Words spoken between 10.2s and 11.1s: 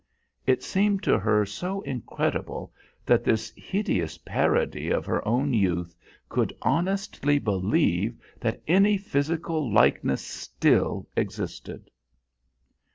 still